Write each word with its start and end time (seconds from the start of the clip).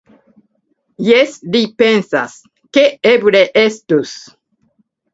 Jes, 1.07 1.35
li 1.57 1.61
pensas, 1.83 2.35
ke 2.79 2.89
eble 3.13 3.47
estus. 3.67 4.19